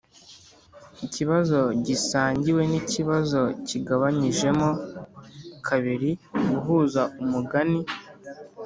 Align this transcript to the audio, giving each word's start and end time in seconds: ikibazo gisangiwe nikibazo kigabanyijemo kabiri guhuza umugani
ikibazo 1.05 1.59
gisangiwe 1.85 2.61
nikibazo 2.71 3.41
kigabanyijemo 3.67 4.69
kabiri 5.67 6.09
guhuza 6.49 7.01
umugani 7.23 7.79